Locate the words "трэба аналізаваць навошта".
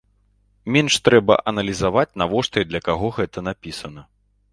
1.09-2.55